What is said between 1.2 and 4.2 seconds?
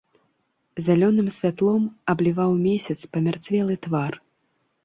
святлом абліваў месяц памярцвелы твар.